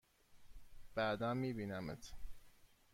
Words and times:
بعدا 0.95 1.33
می 1.33 1.53
بینمت! 1.53 2.13